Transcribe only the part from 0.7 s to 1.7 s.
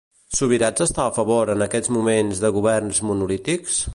està a favor, en